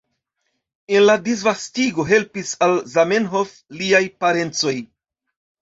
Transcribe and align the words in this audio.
En 0.99 1.03
la 1.07 1.15
disvastigo 1.27 2.07
helpis 2.13 2.55
al 2.69 2.75
Zamenhof 2.95 3.55
liaj 3.83 4.03
parencoj. 4.25 4.79